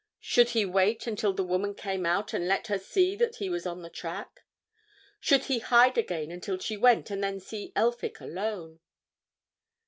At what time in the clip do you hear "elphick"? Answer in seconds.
7.75-8.19